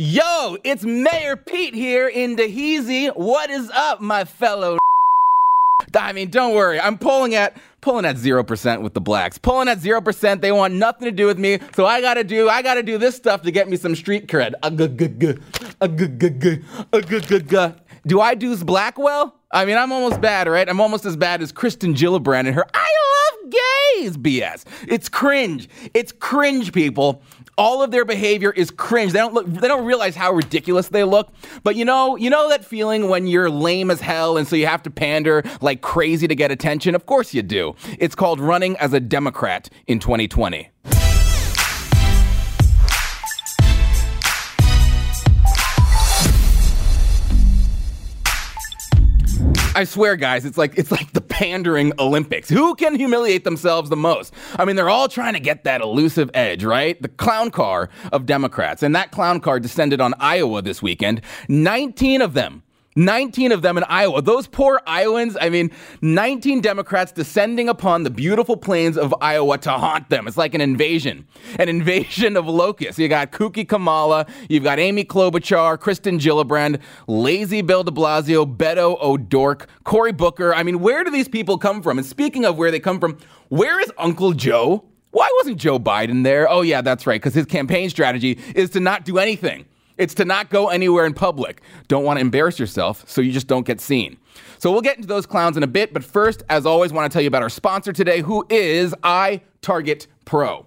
Yo, 0.00 0.56
it's 0.62 0.84
Mayor 0.84 1.34
Pete 1.34 1.74
here 1.74 2.06
in 2.06 2.36
Daheezy. 2.36 3.08
What 3.16 3.50
is 3.50 3.68
up, 3.70 4.00
my 4.00 4.24
fellow? 4.24 4.78
I 5.98 6.12
mean, 6.12 6.30
don't 6.30 6.54
worry. 6.54 6.78
I'm 6.78 6.96
pulling 6.98 7.34
at 7.34 7.56
pulling 7.80 8.04
at 8.04 8.16
zero 8.16 8.44
percent 8.44 8.82
with 8.82 8.94
the 8.94 9.00
blacks. 9.00 9.38
Pulling 9.38 9.66
at 9.66 9.80
zero 9.80 10.00
percent. 10.00 10.40
They 10.40 10.52
want 10.52 10.74
nothing 10.74 11.06
to 11.06 11.10
do 11.10 11.26
with 11.26 11.36
me. 11.36 11.58
So 11.74 11.84
I 11.84 12.00
gotta 12.00 12.22
do 12.22 12.48
I 12.48 12.62
gotta 12.62 12.84
do 12.84 12.96
this 12.96 13.16
stuff 13.16 13.42
to 13.42 13.50
get 13.50 13.68
me 13.68 13.76
some 13.76 13.96
street 13.96 14.28
cred. 14.28 14.52
A 14.62 14.70
good 14.70 14.96
good 14.96 15.18
good. 15.18 15.42
A 15.80 15.88
good 15.88 16.20
good 16.20 16.38
good. 16.38 16.64
A 16.92 17.00
good 17.00 17.26
good 17.26 17.48
good. 17.48 17.74
Do 18.06 18.20
I 18.20 18.36
do 18.36 18.56
Blackwell? 18.58 19.34
I 19.50 19.64
mean, 19.64 19.76
I'm 19.76 19.90
almost 19.90 20.20
bad, 20.20 20.46
right? 20.46 20.68
I'm 20.68 20.80
almost 20.80 21.06
as 21.06 21.16
bad 21.16 21.42
as 21.42 21.50
Kirsten 21.50 21.94
Gillibrand 21.94 22.46
and 22.46 22.54
her 22.54 22.66
I 22.72 22.88
love 23.42 23.50
gays 23.50 24.16
BS. 24.16 24.64
It's 24.86 25.08
cringe. 25.08 25.68
It's 25.92 26.12
cringe, 26.12 26.72
people 26.72 27.20
all 27.58 27.82
of 27.82 27.90
their 27.90 28.04
behavior 28.04 28.52
is 28.52 28.70
cringe. 28.70 29.12
They 29.12 29.18
don't 29.18 29.34
look, 29.34 29.46
they 29.46 29.68
don't 29.68 29.84
realize 29.84 30.14
how 30.14 30.32
ridiculous 30.32 30.88
they 30.88 31.04
look. 31.04 31.30
But 31.64 31.76
you 31.76 31.84
know, 31.84 32.16
you 32.16 32.30
know 32.30 32.48
that 32.48 32.64
feeling 32.64 33.08
when 33.08 33.26
you're 33.26 33.50
lame 33.50 33.90
as 33.90 34.00
hell 34.00 34.38
and 34.38 34.46
so 34.46 34.56
you 34.56 34.66
have 34.66 34.82
to 34.84 34.90
pander 34.90 35.42
like 35.60 35.82
crazy 35.82 36.28
to 36.28 36.34
get 36.34 36.50
attention? 36.50 36.94
Of 36.94 37.04
course 37.04 37.34
you 37.34 37.42
do. 37.42 37.74
It's 37.98 38.14
called 38.14 38.40
running 38.40 38.76
as 38.78 38.92
a 38.92 39.00
Democrat 39.00 39.68
in 39.86 39.98
2020. 39.98 40.70
I 49.78 49.84
swear, 49.84 50.16
guys, 50.16 50.44
it's 50.44 50.58
like 50.58 50.76
it's 50.76 50.90
like 50.90 51.12
the 51.12 51.20
pandering 51.20 51.92
Olympics. 52.00 52.48
Who 52.48 52.74
can 52.74 52.96
humiliate 52.96 53.44
themselves 53.44 53.90
the 53.90 53.96
most? 53.96 54.34
I 54.58 54.64
mean, 54.64 54.74
they're 54.74 54.90
all 54.90 55.06
trying 55.06 55.34
to 55.34 55.40
get 55.40 55.62
that 55.62 55.82
elusive 55.82 56.32
edge, 56.34 56.64
right? 56.64 57.00
The 57.00 57.06
clown 57.06 57.52
car 57.52 57.88
of 58.10 58.26
Democrats, 58.26 58.82
and 58.82 58.92
that 58.96 59.12
clown 59.12 59.38
car 59.38 59.60
descended 59.60 60.00
on 60.00 60.14
Iowa 60.18 60.62
this 60.62 60.82
weekend. 60.82 61.20
19 61.46 62.22
of 62.22 62.34
them 62.34 62.64
19 62.98 63.52
of 63.52 63.62
them 63.62 63.78
in 63.78 63.84
Iowa. 63.84 64.20
Those 64.20 64.48
poor 64.48 64.80
Iowans, 64.86 65.36
I 65.40 65.48
mean, 65.48 65.70
19 66.02 66.60
Democrats 66.60 67.12
descending 67.12 67.68
upon 67.68 68.02
the 68.02 68.10
beautiful 68.10 68.56
plains 68.56 68.98
of 68.98 69.14
Iowa 69.20 69.56
to 69.58 69.70
haunt 69.70 70.10
them. 70.10 70.26
It's 70.26 70.36
like 70.36 70.52
an 70.52 70.60
invasion, 70.60 71.26
an 71.60 71.68
invasion 71.68 72.36
of 72.36 72.46
locusts. 72.48 72.98
You 72.98 73.08
got 73.08 73.30
Kuki 73.30 73.64
Kamala, 73.64 74.26
you've 74.48 74.64
got 74.64 74.80
Amy 74.80 75.04
Klobuchar, 75.04 75.78
Kirsten 75.78 76.18
Gillibrand, 76.18 76.80
lazy 77.06 77.62
Bill 77.62 77.84
de 77.84 77.92
Blasio, 77.92 78.44
Beto 78.44 79.00
O'Rourke, 79.00 79.68
Cory 79.84 80.12
Booker. 80.12 80.52
I 80.52 80.64
mean, 80.64 80.80
where 80.80 81.04
do 81.04 81.10
these 81.12 81.28
people 81.28 81.56
come 81.56 81.82
from? 81.82 81.98
And 81.98 82.06
speaking 82.06 82.44
of 82.44 82.58
where 82.58 82.72
they 82.72 82.80
come 82.80 82.98
from, 82.98 83.16
where 83.48 83.80
is 83.80 83.92
Uncle 83.96 84.32
Joe? 84.32 84.84
Why 85.12 85.30
wasn't 85.36 85.58
Joe 85.58 85.78
Biden 85.78 86.24
there? 86.24 86.50
Oh, 86.50 86.62
yeah, 86.62 86.82
that's 86.82 87.06
right, 87.06 87.20
because 87.20 87.34
his 87.34 87.46
campaign 87.46 87.88
strategy 87.90 88.40
is 88.56 88.70
to 88.70 88.80
not 88.80 89.04
do 89.04 89.18
anything. 89.18 89.66
It's 89.98 90.14
to 90.14 90.24
not 90.24 90.48
go 90.48 90.68
anywhere 90.68 91.04
in 91.04 91.12
public. 91.12 91.60
Don't 91.88 92.04
want 92.04 92.18
to 92.18 92.20
embarrass 92.20 92.58
yourself, 92.58 93.04
so 93.08 93.20
you 93.20 93.32
just 93.32 93.48
don't 93.48 93.66
get 93.66 93.80
seen. 93.80 94.16
So 94.58 94.70
we'll 94.70 94.80
get 94.80 94.96
into 94.96 95.08
those 95.08 95.26
clowns 95.26 95.56
in 95.56 95.62
a 95.62 95.68
bit, 95.68 95.92
but 95.92 96.04
first, 96.04 96.44
as 96.48 96.64
always, 96.64 96.92
want 96.92 97.10
to 97.10 97.14
tell 97.14 97.22
you 97.22 97.28
about 97.28 97.42
our 97.42 97.50
sponsor 97.50 97.92
today, 97.92 98.20
who 98.20 98.46
is 98.48 98.94
iTarget 99.02 100.06
Pro. 100.24 100.66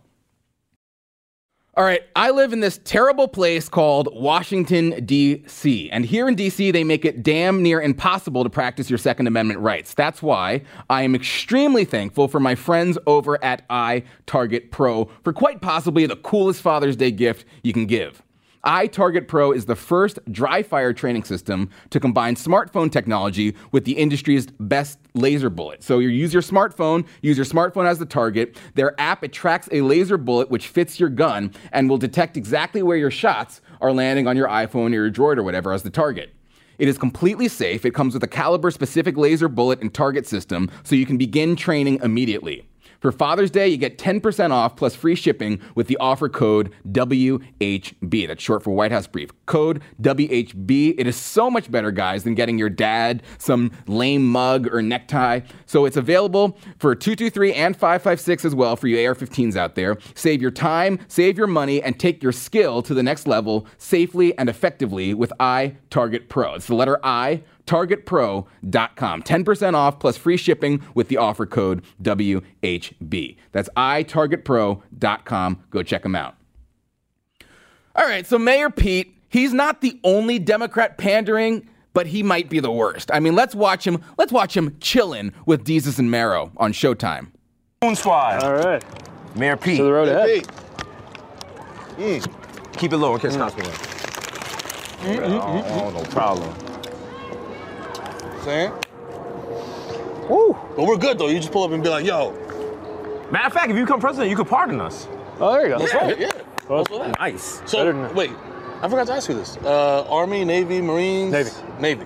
All 1.77 1.85
right, 1.85 2.01
I 2.17 2.31
live 2.31 2.51
in 2.51 2.59
this 2.59 2.81
terrible 2.83 3.29
place 3.29 3.69
called 3.69 4.09
Washington, 4.11 5.05
D.C. 5.05 5.89
And 5.89 6.05
here 6.05 6.27
in 6.27 6.35
D.C., 6.35 6.69
they 6.71 6.83
make 6.83 7.05
it 7.05 7.23
damn 7.23 7.63
near 7.63 7.81
impossible 7.81 8.43
to 8.43 8.49
practice 8.49 8.89
your 8.89 8.97
Second 8.97 9.27
Amendment 9.27 9.61
rights. 9.61 9.93
That's 9.93 10.21
why 10.21 10.63
I 10.89 11.03
am 11.03 11.15
extremely 11.15 11.85
thankful 11.85 12.27
for 12.27 12.41
my 12.41 12.55
friends 12.55 12.97
over 13.07 13.41
at 13.41 13.67
iTarget 13.69 14.71
Pro 14.71 15.05
for 15.23 15.31
quite 15.31 15.61
possibly 15.61 16.05
the 16.05 16.17
coolest 16.17 16.61
Father's 16.61 16.97
Day 16.97 17.11
gift 17.11 17.45
you 17.63 17.71
can 17.71 17.85
give 17.85 18.21
iTarget 18.65 19.27
Pro 19.27 19.51
is 19.51 19.65
the 19.65 19.75
first 19.75 20.19
dry 20.31 20.61
fire 20.61 20.93
training 20.93 21.23
system 21.23 21.69
to 21.89 21.99
combine 21.99 22.35
smartphone 22.35 22.91
technology 22.91 23.55
with 23.71 23.85
the 23.85 23.93
industry's 23.93 24.47
best 24.59 24.99
laser 25.13 25.49
bullet. 25.49 25.81
So 25.83 25.99
you 25.99 26.09
use 26.09 26.31
your 26.31 26.43
smartphone, 26.43 27.05
use 27.21 27.37
your 27.37 27.45
smartphone 27.45 27.85
as 27.85 27.97
the 27.97 28.05
target. 28.05 28.57
Their 28.75 28.99
app 28.99 29.23
it 29.23 29.33
tracks 29.33 29.67
a 29.71 29.81
laser 29.81 30.17
bullet 30.17 30.51
which 30.51 30.67
fits 30.67 30.99
your 30.99 31.09
gun 31.09 31.53
and 31.71 31.89
will 31.89 31.97
detect 31.97 32.37
exactly 32.37 32.83
where 32.83 32.97
your 32.97 33.11
shots 33.11 33.61
are 33.81 33.91
landing 33.91 34.27
on 34.27 34.37
your 34.37 34.47
iPhone 34.47 34.91
or 34.91 35.07
your 35.07 35.11
Droid 35.11 35.37
or 35.37 35.43
whatever 35.43 35.73
as 35.73 35.83
the 35.83 35.89
target. 35.89 36.33
It 36.77 36.87
is 36.87 36.97
completely 36.97 37.47
safe. 37.47 37.85
It 37.85 37.93
comes 37.93 38.13
with 38.13 38.23
a 38.23 38.27
caliber 38.27 38.71
specific 38.71 39.17
laser 39.17 39.47
bullet 39.47 39.81
and 39.81 39.93
target 39.93 40.25
system 40.27 40.69
so 40.83 40.95
you 40.95 41.05
can 41.05 41.17
begin 41.17 41.55
training 41.55 41.99
immediately. 42.03 42.67
For 43.01 43.11
Father's 43.11 43.49
Day, 43.49 43.67
you 43.67 43.77
get 43.77 43.97
10% 43.97 44.51
off 44.51 44.75
plus 44.75 44.93
free 44.93 45.15
shipping 45.15 45.59
with 45.73 45.87
the 45.87 45.97
offer 45.97 46.29
code 46.29 46.71
WHB. 46.87 48.27
That's 48.27 48.43
short 48.43 48.63
for 48.63 48.69
White 48.69 48.91
House 48.91 49.07
Brief. 49.07 49.31
Code 49.47 49.81
WHB. 49.99 50.93
It 50.99 51.07
is 51.07 51.15
so 51.15 51.49
much 51.49 51.71
better, 51.71 51.89
guys, 51.89 52.23
than 52.23 52.35
getting 52.35 52.59
your 52.59 52.69
dad 52.69 53.23
some 53.39 53.71
lame 53.87 54.27
mug 54.27 54.71
or 54.71 54.83
necktie. 54.83 55.39
So 55.65 55.85
it's 55.85 55.97
available 55.97 56.59
for 56.77 56.93
223 56.93 57.55
and 57.55 57.75
556 57.75 58.45
as 58.45 58.53
well 58.53 58.75
for 58.75 58.87
you 58.87 59.03
AR 59.07 59.15
15s 59.15 59.55
out 59.55 59.73
there. 59.73 59.97
Save 60.13 60.39
your 60.39 60.51
time, 60.51 60.99
save 61.07 61.39
your 61.39 61.47
money, 61.47 61.81
and 61.81 61.99
take 61.99 62.21
your 62.21 62.31
skill 62.31 62.83
to 62.83 62.93
the 62.93 63.01
next 63.01 63.25
level 63.25 63.65
safely 63.79 64.37
and 64.37 64.47
effectively 64.47 65.15
with 65.15 65.33
iTarget 65.39 66.29
Pro. 66.29 66.53
It's 66.53 66.67
the 66.67 66.75
letter 66.75 66.99
I 67.03 67.41
targetpro.com. 67.65 69.23
10% 69.23 69.73
off 69.73 69.99
plus 69.99 70.17
free 70.17 70.37
shipping 70.37 70.83
with 70.93 71.07
the 71.07 71.17
offer 71.17 71.45
code 71.45 71.83
WHB. 72.01 73.37
That's 73.51 73.69
itargetpro.com. 73.77 75.63
Go 75.69 75.83
check 75.83 76.03
them 76.03 76.15
out. 76.15 76.35
All 77.95 78.05
right, 78.05 78.25
so 78.25 78.39
Mayor 78.39 78.69
Pete, 78.69 79.13
he's 79.27 79.53
not 79.53 79.81
the 79.81 79.99
only 80.03 80.39
Democrat 80.39 80.97
pandering, 80.97 81.67
but 81.93 82.07
he 82.07 82.23
might 82.23 82.49
be 82.49 82.59
the 82.59 82.71
worst. 82.71 83.11
I 83.13 83.19
mean, 83.19 83.35
let's 83.35 83.53
watch 83.53 83.85
him. 83.85 84.01
Let's 84.17 84.31
watch 84.31 84.55
him 84.55 84.77
chilling 84.79 85.33
with 85.45 85.65
Desus 85.65 85.99
and 85.99 86.09
Mero 86.09 86.51
on 86.55 86.71
Showtime. 86.71 87.31
Moon 87.83 87.95
Squad. 87.95 88.43
All 88.43 88.53
right. 88.53 88.83
Mayor 89.35 89.57
Pete. 89.57 89.77
To 89.77 89.83
the 89.83 89.91
road 89.91 90.07
ahead. 90.07 90.43
Mm. 91.97 92.77
Keep 92.77 92.93
it 92.93 92.97
low 92.97 93.13
in 93.15 93.19
case 93.19 93.35
mm. 93.35 93.39
cops 93.39 93.55
come 93.55 93.65
in. 93.65 93.71
Mm-hmm. 95.19 95.33
Oh, 95.33 95.89
no 95.89 96.03
problem 96.11 96.70
saying? 98.43 98.71
Woo. 100.29 100.57
But 100.75 100.85
we're 100.85 100.97
good 100.97 101.17
though. 101.17 101.27
You 101.27 101.39
just 101.39 101.51
pull 101.51 101.63
up 101.63 101.71
and 101.71 101.83
be 101.83 101.89
like, 101.89 102.05
yo. 102.05 102.31
Matter 103.31 103.47
of 103.47 103.53
fact, 103.53 103.69
if 103.69 103.77
you 103.77 103.83
become 103.83 103.99
president, 103.99 104.29
you 104.29 104.35
could 104.35 104.47
pardon 104.47 104.81
us. 104.81 105.07
Oh, 105.39 105.53
there 105.53 105.63
you 105.63 105.69
go. 105.69 105.79
That's 105.79 105.93
right. 105.93 106.19
Yeah. 106.19 106.31
Well, 106.67 106.85
nice. 107.19 107.61
So 107.65 108.11
wait, 108.13 108.31
I 108.81 108.87
forgot 108.89 109.07
to 109.07 109.13
ask 109.13 109.29
you 109.29 109.35
this. 109.35 109.57
Uh, 109.57 110.03
Army, 110.09 110.45
Navy, 110.45 110.81
Marines. 110.81 111.31
Navy. 111.31 111.49
Navy. 111.79 112.05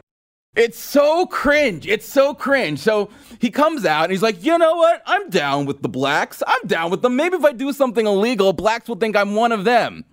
It's 0.56 0.80
so 0.80 1.26
cringe. 1.26 1.86
It's 1.86 2.08
so 2.08 2.34
cringe. 2.34 2.80
So 2.80 3.10
he 3.40 3.52
comes 3.52 3.86
out 3.86 4.04
and 4.04 4.12
he's 4.12 4.22
like, 4.22 4.44
you 4.44 4.58
know 4.58 4.76
what? 4.76 5.02
I'm 5.06 5.30
down 5.30 5.66
with 5.66 5.82
the 5.82 5.90
blacks. 5.90 6.42
I'm 6.48 6.66
down 6.66 6.92
with 6.92 7.02
them. 7.02 7.18
Maybe 7.18 7.36
if 7.36 7.44
I 7.44 7.52
do 7.52 7.74
something 7.74 8.08
illegal, 8.08 8.54
blacks 8.54 8.88
will 8.88 8.96
think 8.96 9.18
I'm 9.18 9.36
one 9.36 9.52
of 9.52 9.66
them. 9.66 10.06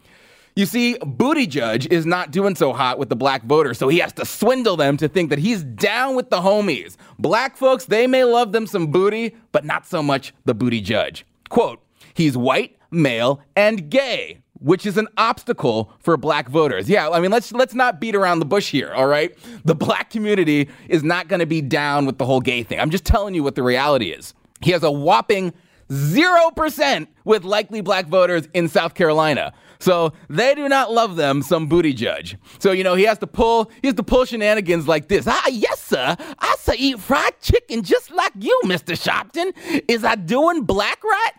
You 0.55 0.67
see, 0.67 0.99
Booty 1.05 1.47
Judge 1.47 1.87
is 1.87 2.05
not 2.05 2.31
doing 2.31 2.55
so 2.55 2.75
hot 2.75 2.99
with 2.99 3.09
the 3.09 3.17
black 3.17 3.43
voters, 3.45 3.79
so 3.79 3.89
he 3.89 4.01
has 4.01 4.13
to 4.15 4.27
swindle 4.27 4.77
them 4.77 4.99
to 4.99 5.09
think 5.09 5.31
that 5.31 5.39
he's 5.39 5.63
down 5.63 6.15
with 6.15 6.29
the 6.29 6.41
homies. 6.41 6.97
Black 7.19 7.57
folks, 7.57 7.87
they 7.87 8.07
may 8.07 8.25
love 8.25 8.53
them 8.53 8.67
some 8.67 8.89
booty, 8.89 9.35
but 9.53 9.65
not 9.65 9.87
so 9.87 10.03
much 10.03 10.35
the 10.45 10.53
booty 10.53 10.83
judge. 10.83 11.25
Quote, 11.49 11.83
he's 12.13 12.37
white, 12.37 12.77
male, 12.91 13.41
and 13.57 13.89
gay 13.91 14.43
which 14.63 14.87
is 14.87 14.97
an 14.97 15.09
obstacle 15.19 15.93
for 15.99 16.17
black 16.17 16.49
voters. 16.49 16.89
Yeah, 16.89 17.11
I 17.11 17.21
mean, 17.21 17.33
let's 17.33 17.53
let's 17.53 17.75
not 17.75 18.01
beat 18.01 18.15
around 18.15 18.39
the 18.39 18.45
bush 18.45 18.71
here, 18.71 18.93
all 18.93 19.07
right? 19.07 19.37
The 19.65 19.75
black 19.75 20.11
community 20.11 20.69
is 20.89 21.03
not 21.03 21.27
going 21.27 21.41
to 21.41 21.47
be 21.47 21.61
down 21.61 22.07
with 22.07 22.19
the 22.19 22.25
whole 22.25 22.41
gay 22.41 22.63
thing. 22.63 22.79
I'm 22.79 22.91
just 22.91 23.05
telling 23.05 23.35
you 23.35 23.43
what 23.43 23.57
the 23.57 23.63
reality 23.63 24.11
is. 24.11 24.35
He 24.61 24.71
has 24.71 24.85
a 24.85 24.91
whopping 24.91 25.53
0% 25.89 27.07
with 27.25 27.45
likely 27.45 27.81
black 27.81 28.07
voters 28.07 28.49
in 28.55 28.69
South 28.69 28.95
Carolina. 28.95 29.53
So 29.83 30.13
they 30.29 30.55
do 30.55 30.69
not 30.69 30.93
love 30.93 31.17
them 31.17 31.43
some 31.43 31.67
booty 31.67 31.93
judge. 31.93 32.37
So 32.61 32.71
you 32.71 32.85
know 32.85 32.95
he 32.95 33.03
has 33.03 33.19
to 33.19 33.27
pull 33.27 33.69
he 33.83 33.89
has 33.89 33.97
to 33.97 34.05
pull 34.05 34.25
shenanigans 34.25 34.87
like 34.87 35.09
this. 35.09 35.27
Ah 35.27 35.49
yes 35.49 35.83
sir, 35.83 36.17
I 36.39 36.57
say 36.61 36.77
eat 36.79 37.01
fried 37.01 37.41
chicken 37.41 37.83
just 37.83 38.13
like 38.13 38.33
you, 38.39 38.61
Mr. 38.65 38.95
Sharpton. 38.95 39.53
Is 39.89 40.05
I 40.05 40.15
doing 40.15 40.63
black 40.63 41.03
right? 41.03 41.33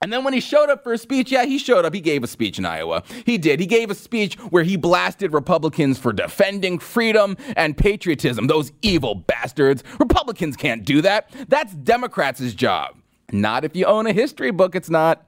And 0.00 0.12
then 0.12 0.24
when 0.24 0.34
he 0.34 0.40
showed 0.40 0.70
up 0.70 0.82
for 0.82 0.92
a 0.92 0.98
speech, 0.98 1.30
yeah, 1.30 1.44
he 1.44 1.56
showed 1.58 1.84
up. 1.84 1.94
He 1.94 2.00
gave 2.00 2.24
a 2.24 2.26
speech 2.26 2.58
in 2.58 2.64
Iowa. 2.66 3.04
He 3.24 3.38
did. 3.38 3.60
He 3.60 3.66
gave 3.66 3.88
a 3.88 3.94
speech 3.94 4.34
where 4.50 4.64
he 4.64 4.76
blasted 4.76 5.32
Republicans 5.32 6.00
for 6.00 6.12
defending 6.12 6.80
freedom 6.80 7.36
and 7.54 7.78
patriotism. 7.78 8.48
Those 8.48 8.72
evil 8.82 9.14
bastards. 9.14 9.84
Republicans 10.00 10.56
can't 10.56 10.84
do 10.84 11.00
that. 11.02 11.30
That's 11.48 11.72
Democrats' 11.74 12.52
job. 12.54 12.96
Not 13.30 13.64
if 13.64 13.76
you 13.76 13.84
own 13.84 14.08
a 14.08 14.12
history 14.12 14.50
book, 14.50 14.74
it's 14.74 14.90
not. 14.90 15.24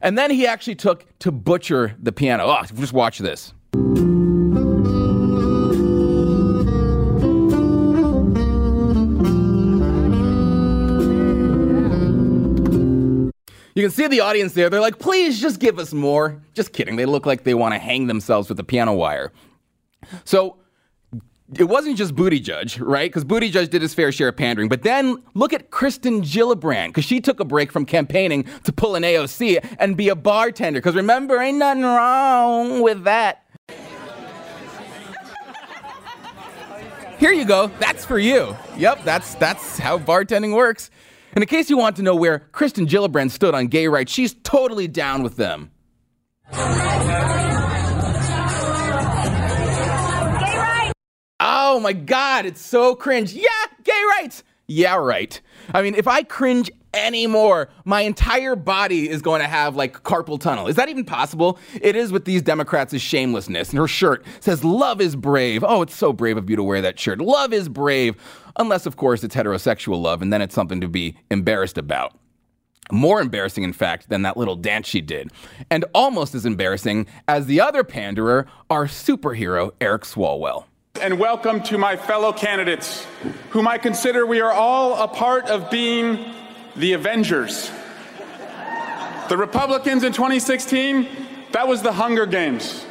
And 0.00 0.16
then 0.16 0.30
he 0.30 0.46
actually 0.46 0.76
took 0.76 1.06
to 1.20 1.30
butcher 1.30 1.94
the 1.98 2.12
piano. 2.12 2.44
Oh, 2.46 2.62
just 2.74 2.92
watch 2.92 3.18
this. 3.18 3.52
You 13.72 13.86
can 13.86 13.92
see 13.92 14.08
the 14.08 14.20
audience 14.20 14.52
there. 14.52 14.68
They're 14.68 14.80
like, 14.80 14.98
please 14.98 15.40
just 15.40 15.60
give 15.60 15.78
us 15.78 15.92
more. 15.92 16.42
Just 16.54 16.72
kidding. 16.72 16.96
They 16.96 17.06
look 17.06 17.24
like 17.24 17.44
they 17.44 17.54
want 17.54 17.72
to 17.74 17.78
hang 17.78 18.08
themselves 18.08 18.48
with 18.48 18.56
the 18.56 18.64
piano 18.64 18.92
wire. 18.92 19.32
So 20.24 20.59
it 21.58 21.64
wasn't 21.64 21.96
just 21.96 22.14
Booty 22.14 22.40
Judge, 22.40 22.78
right? 22.78 23.10
Because 23.10 23.24
Booty 23.24 23.50
Judge 23.50 23.70
did 23.70 23.82
his 23.82 23.94
fair 23.94 24.12
share 24.12 24.28
of 24.28 24.36
pandering. 24.36 24.68
But 24.68 24.82
then 24.82 25.22
look 25.34 25.52
at 25.52 25.70
Kirsten 25.70 26.22
Gillibrand, 26.22 26.88
because 26.88 27.04
she 27.04 27.20
took 27.20 27.40
a 27.40 27.44
break 27.44 27.72
from 27.72 27.84
campaigning 27.84 28.44
to 28.64 28.72
pull 28.72 28.94
an 28.94 29.02
AOC 29.02 29.76
and 29.78 29.96
be 29.96 30.08
a 30.08 30.14
bartender. 30.14 30.80
Because 30.80 30.94
remember, 30.94 31.40
ain't 31.40 31.58
nothing 31.58 31.82
wrong 31.82 32.82
with 32.82 33.04
that. 33.04 33.44
Here 37.18 37.32
you 37.32 37.44
go. 37.44 37.66
That's 37.78 38.04
for 38.04 38.18
you. 38.18 38.56
Yep, 38.78 39.04
that's 39.04 39.34
that's 39.34 39.78
how 39.78 39.98
bartending 39.98 40.54
works. 40.54 40.90
And 41.34 41.42
in 41.42 41.48
case 41.48 41.68
you 41.68 41.76
want 41.76 41.96
to 41.96 42.02
know 42.02 42.16
where 42.16 42.40
Kirsten 42.52 42.86
Gillibrand 42.86 43.30
stood 43.30 43.54
on 43.54 43.66
gay 43.66 43.88
rights, 43.88 44.10
she's 44.10 44.34
totally 44.42 44.88
down 44.88 45.22
with 45.22 45.36
them. 45.36 45.70
Oh 51.72 51.78
my 51.78 51.92
God, 51.92 52.46
it's 52.46 52.60
so 52.60 52.96
cringe. 52.96 53.32
Yeah, 53.32 53.46
gay 53.84 54.02
rights. 54.18 54.42
Yeah, 54.66 54.96
right. 54.96 55.40
I 55.72 55.82
mean, 55.82 55.94
if 55.94 56.08
I 56.08 56.24
cringe 56.24 56.68
anymore, 56.92 57.68
my 57.84 58.00
entire 58.00 58.56
body 58.56 59.08
is 59.08 59.22
going 59.22 59.40
to 59.40 59.46
have 59.46 59.76
like 59.76 60.02
carpal 60.02 60.40
tunnel. 60.40 60.66
Is 60.66 60.74
that 60.74 60.88
even 60.88 61.04
possible? 61.04 61.60
It 61.80 61.94
is 61.94 62.10
with 62.10 62.24
these 62.24 62.42
Democrats' 62.42 63.00
shamelessness. 63.00 63.70
And 63.70 63.78
her 63.78 63.86
shirt 63.86 64.24
says, 64.40 64.64
Love 64.64 65.00
is 65.00 65.14
brave. 65.14 65.62
Oh, 65.62 65.80
it's 65.82 65.94
so 65.94 66.12
brave 66.12 66.36
of 66.36 66.50
you 66.50 66.56
to 66.56 66.62
wear 66.64 66.82
that 66.82 66.98
shirt. 66.98 67.20
Love 67.20 67.52
is 67.52 67.68
brave. 67.68 68.16
Unless, 68.56 68.84
of 68.84 68.96
course, 68.96 69.22
it's 69.22 69.36
heterosexual 69.36 70.02
love, 70.02 70.22
and 70.22 70.32
then 70.32 70.42
it's 70.42 70.56
something 70.56 70.80
to 70.80 70.88
be 70.88 71.14
embarrassed 71.30 71.78
about. 71.78 72.18
More 72.90 73.20
embarrassing, 73.20 73.62
in 73.62 73.72
fact, 73.72 74.08
than 74.08 74.22
that 74.22 74.36
little 74.36 74.56
dance 74.56 74.88
she 74.88 75.00
did. 75.00 75.30
And 75.70 75.84
almost 75.94 76.34
as 76.34 76.44
embarrassing 76.44 77.06
as 77.28 77.46
the 77.46 77.60
other 77.60 77.84
panderer, 77.84 78.48
our 78.68 78.86
superhero, 78.86 79.70
Eric 79.80 80.02
Swalwell 80.02 80.64
and 81.00 81.18
welcome 81.18 81.62
to 81.62 81.78
my 81.78 81.96
fellow 81.96 82.30
candidates, 82.30 83.06
whom 83.48 83.66
I 83.66 83.78
consider 83.78 84.26
we 84.26 84.40
are 84.40 84.52
all 84.52 85.02
a 85.02 85.08
part 85.08 85.48
of 85.48 85.70
being 85.70 86.34
the 86.76 86.92
Avengers. 86.92 87.70
The 89.30 89.36
Republicans 89.36 90.04
in 90.04 90.12
2016, 90.12 91.08
that 91.52 91.66
was 91.66 91.80
the 91.80 91.92
Hunger 91.92 92.26
Games. 92.26 92.84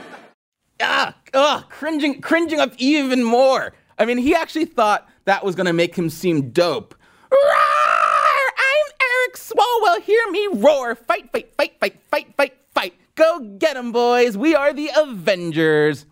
Ah, 0.81 1.13
ugh, 1.33 1.65
cringing, 1.69 2.19
cringing 2.21 2.59
up 2.59 2.73
even 2.77 3.23
more. 3.23 3.73
I 3.99 4.05
mean, 4.05 4.17
he 4.17 4.33
actually 4.33 4.65
thought 4.65 5.07
that 5.25 5.43
was 5.43 5.53
going 5.53 5.67
to 5.67 5.73
make 5.73 5.95
him 5.95 6.09
seem 6.09 6.49
dope. 6.49 6.95
Roar! 7.31 7.39
I'm 7.41 8.93
Eric 9.01 9.35
Swalwell. 9.35 10.01
Hear 10.01 10.31
me 10.31 10.47
roar. 10.53 10.95
Fight, 10.95 11.31
fight, 11.31 11.53
fight, 11.55 11.73
fight, 11.79 11.99
fight, 12.09 12.35
fight, 12.35 12.53
fight. 12.73 12.93
Go 13.15 13.39
get 13.59 13.77
'em, 13.77 13.91
boys. 13.91 14.35
We 14.37 14.55
are 14.55 14.73
the 14.73 14.89
Avengers. 14.97 16.05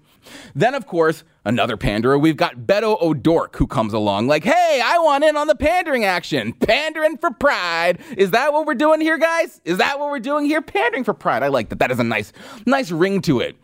Then, 0.58 0.74
of 0.74 0.88
course, 0.88 1.24
another 1.46 1.78
panderer, 1.78 2.18
we've 2.18 2.36
got 2.36 2.62
Beto 2.62 3.00
O'Dork 3.00 3.58
who 3.58 3.68
comes 3.68 3.94
along 3.94 4.26
like, 4.26 4.44
hey, 4.44 4.82
I 4.84 4.98
want 4.98 5.24
in 5.24 5.38
on 5.38 5.46
the 5.46 5.56
pandering 5.56 6.04
action. 6.04 6.52
Pandering 6.54 7.18
for 7.18 7.30
pride. 7.30 8.00
Is 8.18 8.32
that 8.32 8.54
what 8.54 8.66
we're 8.66 8.74
doing 8.74 9.00
here, 9.00 9.20
guys? 9.20 9.62
Is 9.66 9.78
that 9.78 10.00
what 10.00 10.10
we're 10.10 10.18
doing 10.18 10.46
here? 10.46 10.64
Pandering 10.64 11.04
for 11.04 11.14
pride. 11.14 11.44
I 11.44 11.50
like 11.50 11.70
that. 11.70 11.78
That 11.78 11.92
is 11.92 12.00
a 12.00 12.04
nice, 12.04 12.34
nice 12.66 12.90
ring 12.90 13.22
to 13.22 13.40
it. 13.40 13.56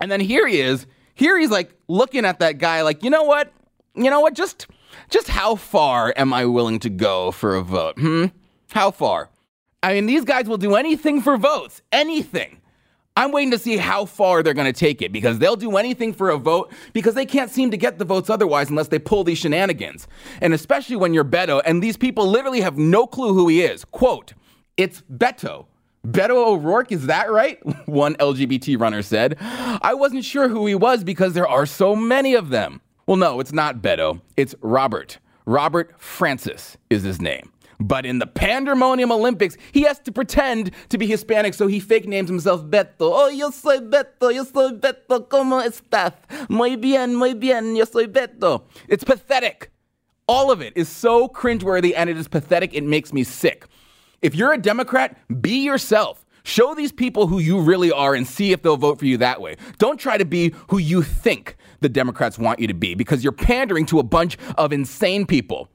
And 0.00 0.10
then 0.10 0.18
here 0.18 0.46
he 0.46 0.62
is. 0.62 0.86
Here 1.14 1.38
he's 1.38 1.50
like 1.50 1.74
looking 1.88 2.24
at 2.24 2.38
that 2.38 2.56
guy 2.56 2.80
like, 2.80 3.02
you 3.02 3.10
know 3.10 3.24
what? 3.24 3.52
You 3.94 4.08
know 4.08 4.20
what? 4.20 4.32
Just, 4.32 4.66
just 5.10 5.28
how 5.28 5.56
far 5.56 6.14
am 6.16 6.32
I 6.32 6.46
willing 6.46 6.78
to 6.80 6.88
go 6.88 7.32
for 7.32 7.54
a 7.54 7.62
vote? 7.62 7.98
Hmm? 7.98 8.26
How 8.70 8.90
far? 8.90 9.28
I 9.82 9.92
mean, 9.92 10.06
these 10.06 10.24
guys 10.24 10.46
will 10.46 10.56
do 10.56 10.74
anything 10.74 11.20
for 11.20 11.36
votes. 11.36 11.82
Anything. 11.92 12.59
I'm 13.16 13.32
waiting 13.32 13.50
to 13.50 13.58
see 13.58 13.76
how 13.76 14.04
far 14.04 14.42
they're 14.42 14.54
going 14.54 14.72
to 14.72 14.78
take 14.78 15.02
it 15.02 15.12
because 15.12 15.38
they'll 15.38 15.56
do 15.56 15.76
anything 15.76 16.12
for 16.12 16.30
a 16.30 16.38
vote 16.38 16.72
because 16.92 17.14
they 17.14 17.26
can't 17.26 17.50
seem 17.50 17.70
to 17.70 17.76
get 17.76 17.98
the 17.98 18.04
votes 18.04 18.30
otherwise 18.30 18.70
unless 18.70 18.88
they 18.88 18.98
pull 18.98 19.24
these 19.24 19.38
shenanigans. 19.38 20.06
And 20.40 20.54
especially 20.54 20.96
when 20.96 21.12
you're 21.12 21.24
Beto 21.24 21.60
and 21.64 21.82
these 21.82 21.96
people 21.96 22.26
literally 22.26 22.60
have 22.60 22.78
no 22.78 23.06
clue 23.06 23.34
who 23.34 23.48
he 23.48 23.62
is. 23.62 23.84
Quote, 23.84 24.34
it's 24.76 25.02
Beto. 25.12 25.66
Beto 26.06 26.30
O'Rourke, 26.30 26.92
is 26.92 27.06
that 27.06 27.30
right? 27.30 27.58
One 27.86 28.14
LGBT 28.14 28.80
runner 28.80 29.02
said. 29.02 29.36
I 29.40 29.92
wasn't 29.92 30.24
sure 30.24 30.48
who 30.48 30.66
he 30.66 30.74
was 30.74 31.04
because 31.04 31.34
there 31.34 31.48
are 31.48 31.66
so 31.66 31.94
many 31.94 32.34
of 32.34 32.48
them. 32.48 32.80
Well, 33.06 33.16
no, 33.16 33.40
it's 33.40 33.52
not 33.52 33.82
Beto. 33.82 34.20
It's 34.36 34.54
Robert. 34.62 35.18
Robert 35.44 35.92
Francis 35.98 36.76
is 36.88 37.02
his 37.02 37.20
name. 37.20 37.52
But 37.80 38.04
in 38.04 38.18
the 38.18 38.26
Pandemonium 38.26 39.10
Olympics, 39.10 39.56
he 39.72 39.82
has 39.82 39.98
to 40.00 40.12
pretend 40.12 40.72
to 40.90 40.98
be 40.98 41.06
Hispanic, 41.06 41.54
so 41.54 41.66
he 41.66 41.80
fake 41.80 42.06
names 42.06 42.28
himself 42.28 42.62
Beto. 42.64 43.00
Oh, 43.00 43.28
yo 43.28 43.50
soy 43.50 43.78
Beto, 43.78 44.32
yo 44.32 44.44
soy 44.44 44.72
Beto, 44.72 45.26
¿cómo 45.26 45.64
estás? 45.64 46.12
Muy 46.50 46.76
bien, 46.76 47.14
muy 47.14 47.32
bien, 47.32 47.74
yo 47.74 47.86
soy 47.86 48.06
Beto. 48.06 48.62
It's 48.86 49.02
pathetic. 49.02 49.70
All 50.28 50.50
of 50.50 50.60
it 50.60 50.74
is 50.76 50.88
so 50.88 51.26
cringeworthy 51.26 51.94
and 51.96 52.10
it 52.10 52.16
is 52.16 52.28
pathetic, 52.28 52.74
it 52.74 52.84
makes 52.84 53.12
me 53.12 53.24
sick. 53.24 53.66
If 54.20 54.34
you're 54.34 54.52
a 54.52 54.58
Democrat, 54.58 55.16
be 55.40 55.64
yourself. 55.64 56.26
Show 56.42 56.74
these 56.74 56.92
people 56.92 57.26
who 57.26 57.38
you 57.38 57.60
really 57.60 57.90
are 57.90 58.14
and 58.14 58.26
see 58.26 58.52
if 58.52 58.62
they'll 58.62 58.76
vote 58.76 58.98
for 58.98 59.06
you 59.06 59.16
that 59.18 59.40
way. 59.40 59.56
Don't 59.78 59.98
try 59.98 60.18
to 60.18 60.24
be 60.24 60.54
who 60.68 60.78
you 60.78 61.02
think 61.02 61.56
the 61.80 61.88
Democrats 61.88 62.38
want 62.38 62.60
you 62.60 62.66
to 62.66 62.74
be 62.74 62.94
because 62.94 63.24
you're 63.24 63.32
pandering 63.32 63.86
to 63.86 63.98
a 63.98 64.02
bunch 64.02 64.36
of 64.56 64.72
insane 64.72 65.26
people. 65.26 65.68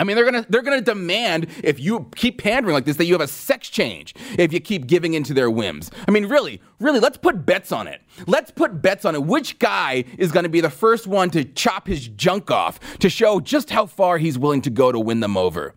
I 0.00 0.04
mean, 0.04 0.16
they're 0.16 0.24
gonna 0.24 0.46
they're 0.48 0.62
gonna 0.62 0.80
demand 0.80 1.48
if 1.62 1.78
you 1.78 2.08
keep 2.16 2.38
pandering 2.38 2.72
like 2.72 2.86
this 2.86 2.96
that 2.96 3.04
you 3.04 3.12
have 3.12 3.20
a 3.20 3.28
sex 3.28 3.68
change. 3.68 4.14
If 4.38 4.50
you 4.50 4.58
keep 4.58 4.86
giving 4.86 5.12
into 5.12 5.34
their 5.34 5.50
whims. 5.50 5.90
I 6.08 6.10
mean, 6.10 6.24
really, 6.24 6.62
really, 6.80 7.00
let's 7.00 7.18
put 7.18 7.44
bets 7.44 7.70
on 7.70 7.86
it. 7.86 8.00
Let's 8.26 8.50
put 8.50 8.80
bets 8.80 9.04
on 9.04 9.14
it. 9.14 9.22
Which 9.22 9.58
guy 9.58 10.04
is 10.16 10.32
gonna 10.32 10.48
be 10.48 10.62
the 10.62 10.70
first 10.70 11.06
one 11.06 11.28
to 11.32 11.44
chop 11.44 11.86
his 11.86 12.08
junk 12.08 12.50
off 12.50 12.80
to 13.00 13.10
show 13.10 13.40
just 13.40 13.68
how 13.68 13.84
far 13.84 14.16
he's 14.16 14.38
willing 14.38 14.62
to 14.62 14.70
go 14.70 14.90
to 14.90 14.98
win 14.98 15.20
them 15.20 15.36
over? 15.36 15.74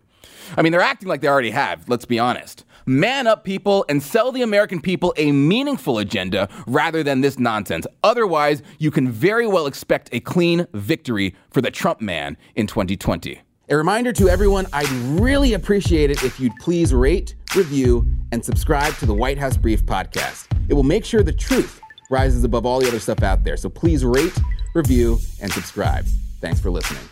I 0.56 0.62
mean, 0.62 0.72
they're 0.72 0.80
acting 0.80 1.08
like 1.08 1.20
they 1.20 1.28
already 1.28 1.50
have. 1.50 1.86
Let's 1.86 2.06
be 2.06 2.18
honest. 2.18 2.64
Man 2.86 3.26
up, 3.26 3.44
people, 3.44 3.84
and 3.90 4.02
sell 4.02 4.32
the 4.32 4.40
American 4.40 4.80
people 4.80 5.12
a 5.18 5.32
meaningful 5.32 5.98
agenda 5.98 6.48
rather 6.66 7.02
than 7.02 7.20
this 7.20 7.38
nonsense. 7.38 7.86
Otherwise, 8.02 8.62
you 8.78 8.90
can 8.90 9.10
very 9.10 9.46
well 9.46 9.66
expect 9.66 10.08
a 10.12 10.20
clean 10.20 10.66
victory 10.72 11.34
for 11.50 11.60
the 11.60 11.70
Trump 11.70 12.00
man 12.00 12.38
in 12.54 12.66
2020. 12.66 13.40
A 13.70 13.76
reminder 13.76 14.12
to 14.12 14.28
everyone 14.28 14.66
I'd 14.74 14.90
really 15.18 15.54
appreciate 15.54 16.10
it 16.10 16.22
if 16.22 16.38
you'd 16.38 16.54
please 16.56 16.92
rate, 16.92 17.34
review, 17.56 18.06
and 18.30 18.44
subscribe 18.44 18.94
to 18.96 19.06
the 19.06 19.14
White 19.14 19.38
House 19.38 19.56
Brief 19.56 19.86
podcast. 19.86 20.48
It 20.68 20.74
will 20.74 20.82
make 20.82 21.02
sure 21.02 21.22
the 21.22 21.32
truth 21.32 21.80
rises 22.10 22.44
above 22.44 22.66
all 22.66 22.80
the 22.80 22.88
other 22.88 23.00
stuff 23.00 23.22
out 23.22 23.42
there. 23.42 23.56
So 23.56 23.70
please 23.70 24.04
rate, 24.04 24.36
review, 24.74 25.18
and 25.40 25.50
subscribe. 25.50 26.04
Thanks 26.42 26.60
for 26.60 26.70
listening. 26.70 27.08